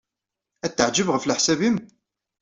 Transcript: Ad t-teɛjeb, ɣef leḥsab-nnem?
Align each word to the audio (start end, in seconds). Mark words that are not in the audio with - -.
Ad 0.65 0.71
t-teɛjeb, 0.71 1.07
ɣef 1.11 1.23
leḥsab-nnem? 1.25 1.77